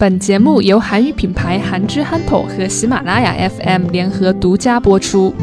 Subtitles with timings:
[0.00, 5.34] 本节目由韩语品牌韩之憨头和喜马拉雅 FM 联合独家播出。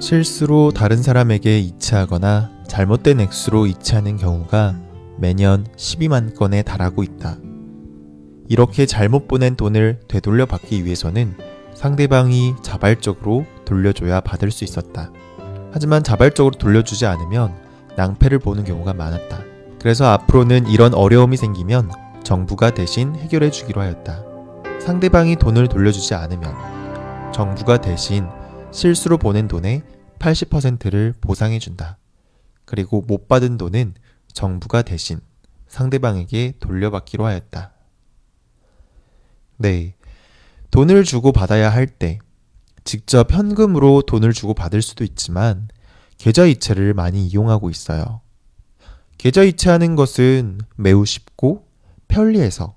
[0.00, 4.74] 실수로 다른 사람에게 이체하거나 잘못된 액수로 이체하는 경우가
[5.16, 7.36] 매년 12만 건에 달하고 있다.
[8.48, 11.36] 이렇게 잘못 보낸 돈을 되돌려 받기 위해서는
[11.72, 15.12] 상대방이 자발적으로 돌려줘야 받을 수 있었다.
[15.70, 17.54] 하지만 자발적으로 돌려주지 않으면
[17.96, 19.38] 낭패를 보는 경우가 많았다.
[19.80, 21.92] 그래서 앞으로는 이런 어려움이 생기면
[22.25, 24.23] 정부가 대신 해결해 주기로 하였다.
[24.81, 28.27] 상대방이 돈을 돌려주지 않으면 정부가 대신
[28.71, 29.83] 실수로 보낸 돈의
[30.17, 31.99] 80%를 보상해 준다.
[32.65, 33.93] 그리고 못 받은 돈은
[34.33, 35.19] 정부가 대신
[35.67, 37.73] 상대방에게 돌려받기로 하였다.
[39.57, 39.93] 네.
[40.71, 42.17] 돈을 주고 받아야 할 때
[42.83, 45.67] 직접 현금으로 돈을 주고 받을 수도 있지만
[46.17, 48.21] 계좌 이체를 많이 이용하고 있어요.
[49.19, 51.64] 계좌 이체하는 것은 매우 쉽고
[52.15, 52.75] 편리해서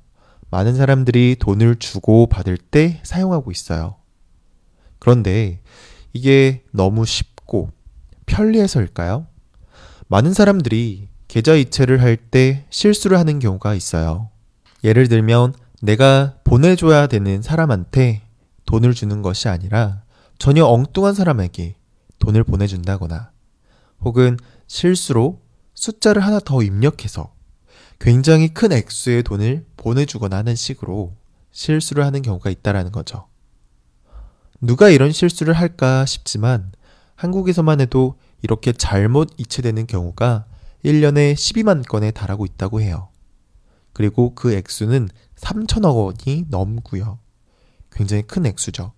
[0.51, 3.95] 많은 사람들이 돈을 주고 받을 때 사용하고 있어요.
[4.99, 5.61] 그런데
[6.13, 7.71] 이게 너무 쉽고
[8.27, 9.29] 편리해서일까요?
[10.09, 14.31] 많은 사람들이 계좌 이체를 할 때 실수를 하는 경우가 있어요.
[14.83, 18.23] 예를 들면 내가 보내줘야 되는 사람한테
[18.67, 20.03] 돈을 주는 것이 아니라
[20.39, 21.77] 전혀 엉뚱한 사람에게
[22.19, 23.31] 돈을 보내준다거나
[24.01, 25.41] 혹은 실수로
[25.75, 27.38] 숫자를 하나 더 입력해서
[27.99, 31.15] 굉장히 큰 액수의 돈을 보내주거나 하는 식으로
[31.51, 33.27] 실수를 하는 경우가 있다라는 거죠.
[34.61, 36.73] 누가 이런 실수를 할까 싶지만
[37.17, 40.47] 한국에서만 해도 이렇게 잘못 이체되는 경우가
[40.85, 43.09] 1년에 12만 건에 달하고 있다고 해요.
[43.93, 47.19] 그리고 그 액수는 3천억 원이 넘고요.
[47.91, 48.93] 굉장히 큰 액수죠.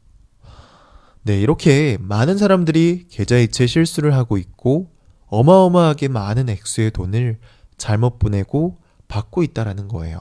[1.23, 4.91] 네, 이렇게 많은 사람들이 계좌 이체 실수를 하고 있고
[5.27, 7.39] 어마어마하게 많은 액수의 돈을
[7.79, 8.79] 잘못 보내고
[9.11, 10.21] 받고 있다라는 거예요.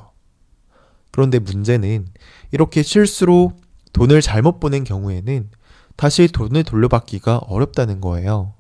[1.12, 2.08] 그런데 문제는
[2.52, 3.54] 이렇게 실수로
[3.94, 5.50] 돈을 잘못 보낸 경우에는
[5.96, 8.54] 다시 돈을 돌려받기가 어렵다는 거예요.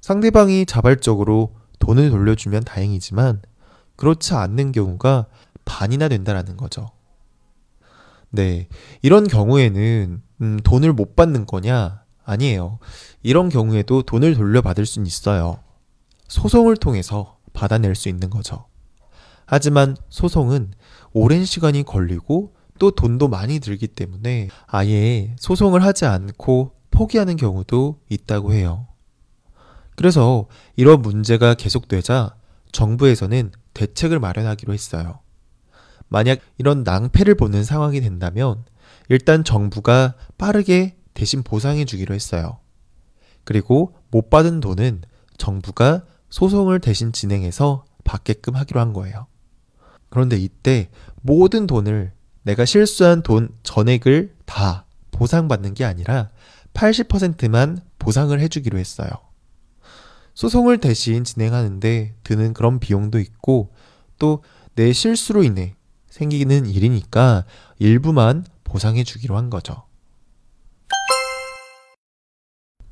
[0.00, 3.42] 상대방이 자발적으로 돈을 돌려주면 다행이지만
[3.96, 5.26] 그렇지 않는 경우가
[5.64, 6.90] 반이나 된다라는 거죠.
[8.30, 8.68] 네.
[9.02, 12.02] 이런 경우에는 음, 돈을 못 받는 거냐?
[12.24, 12.78] 아니에요.
[13.22, 15.60] 이런 경우에도 돈을 돌려받을 수는 있어요.
[16.28, 18.66] 소송을 통해서 받아낼 수 있는 거죠.
[19.46, 20.72] 하지만 소송은
[21.12, 28.52] 오랜 시간이 걸리고 또 돈도 많이 들기 때문에 아예 소송을 하지 않고 포기하는 경우도 있다고
[28.52, 28.86] 해요.
[29.94, 30.46] 그래서
[30.76, 32.36] 이런 문제가 계속되자
[32.72, 35.20] 정부에서는 대책을 마련하기로 했어요.
[36.08, 38.64] 만약 이런 낭패를 보는 상황이 된다면
[39.08, 42.58] 일단 정부가 빠르게 대신 보상해 주기로 했어요.
[43.44, 45.02] 그리고 못 받은 돈은
[45.38, 49.26] 정부가 소송을 대신 진행해서 받게끔 하기로 한 거예요.
[50.16, 50.88] 그런데 이때
[51.20, 52.12] 모든 돈을
[52.42, 56.30] 내가 실수한 돈 전액을 다 보상받는 게 아니라
[56.72, 59.10] 80%만 보상을 해주기로 했어요.
[60.32, 63.72] 소송을 대신 진행하는데 드는 그런 비용도 있고
[64.18, 64.42] 또
[64.76, 65.74] 내 실수로 인해
[66.10, 67.46] 생기는 일이니까
[67.78, 69.84] 일부만 보상해 주기로 한 거죠.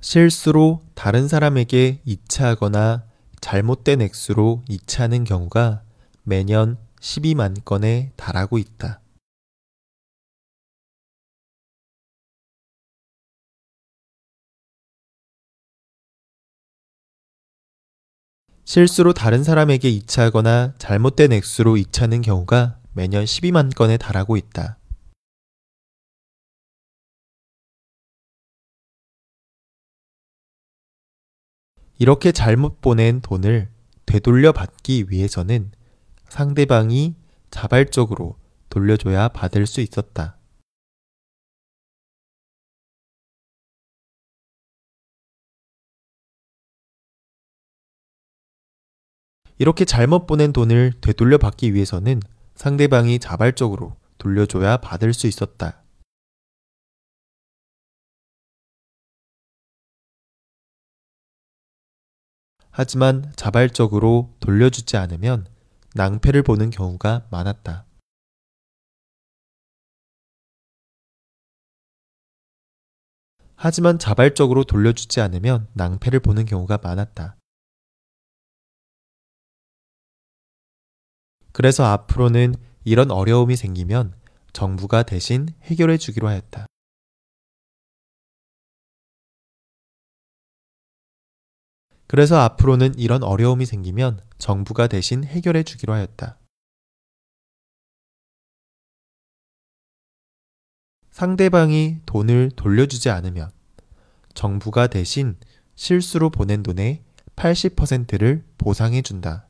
[0.01, 3.05] 실수로 다른 사람에게 이체하거나
[3.41, 5.83] 잘못된 액수로 이체하는 경우가
[6.23, 9.03] 매년 12만 건에 달하고 있다.
[18.65, 24.79] 실수로 다른 사람에게 이체하거나 잘못된 액수로 이체하는 경우가 매년 12만 건에 달하고 있다.
[31.99, 33.71] 이렇게 잘못 보낸 돈을
[34.07, 35.71] 되돌려 받기 위해서는
[36.35, 37.15] 상대방이
[37.53, 38.37] 자발적으로
[38.69, 40.37] 돌려줘야 받을 수 있었다.
[49.59, 52.21] 이렇게 잘못 보낸 돈을 되돌려 받기 위해서는
[52.57, 55.85] 상대방이 자발적으로 돌려줘야 받을 수 있었다.
[62.73, 65.54] 하지만 자발적으로 돌려주지 않으면
[65.97, 67.87] 낭패를 보는 경우가 많았다.
[73.55, 77.37] 하지만 자발적으로 돌려주지 않으면 낭패를 보는 경우가 많았다.
[81.53, 84.15] 그래서 앞으로는 이런 어려움이 생기면
[84.53, 86.67] 정부가 대신 해결해 주기로 하였다.
[92.07, 96.39] 그래서 앞으로는 이런 어려움이 생기면 정부가 대신 해결해 주기로 하였다.
[101.11, 103.51] 상대방이 돈을 돌려주지 않으면
[104.35, 105.37] 정부가 대신
[105.77, 107.05] 실수로 보낸 돈의
[107.37, 109.47] 80%를 보상해 준다.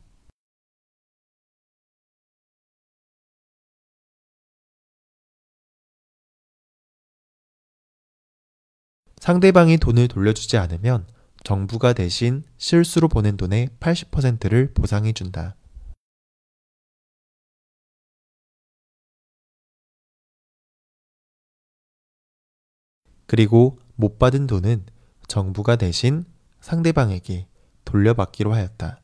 [9.19, 11.07] 상대방이 돈을 돌려주지 않으면
[11.45, 15.57] 정부가 대신 실수로 보낸 돈의 80%를 보상해 준다.
[23.27, 24.87] 그리고 못 받은 돈은
[25.29, 26.25] 정부가 대신
[26.61, 27.47] 상대방에게
[27.85, 29.03] 돌려받기로 하였다.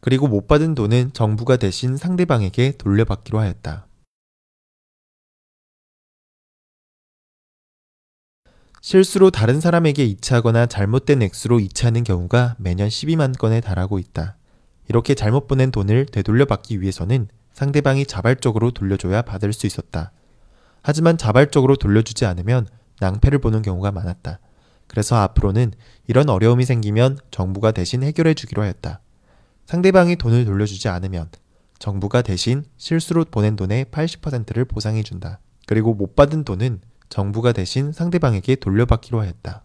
[0.00, 3.89] 그리고 못 받은 돈은 정부가 대신 상대방에게 돌려받기로 하였다.
[8.80, 14.36] 실수로 다른 사람에게 이체하거나 잘못된 액수로 이체하는 경우가 매년 12만 건에 달하고 있다.
[14.88, 20.12] 이렇게 잘못 보낸 돈을 되돌려받기 위해서는 상대방이 자발적으로 돌려줘야 받을 수 있었다.
[20.82, 22.66] 하지만 자발적으로 돌려주지 않으면
[23.00, 24.38] 낭패를 보는 경우가 많았다.
[24.86, 25.72] 그래서 앞으로는
[26.06, 29.00] 이런 어려움이 생기면 정부가 대신 해결해 주기로 하였다.
[29.66, 31.28] 상대방이 돈을 돌려주지 않으면
[31.78, 35.38] 정부가 대신 실수로 보낸 돈의 80%를 보상해 준다.
[35.66, 36.80] 그리고 못 받은 돈은
[37.10, 39.64] 정부가 대신 상대방에게 돌려받기로 하였다.